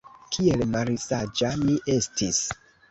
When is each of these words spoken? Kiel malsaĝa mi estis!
Kiel 0.35 0.63
malsaĝa 0.71 1.55
mi 1.67 1.79
estis! 1.99 2.43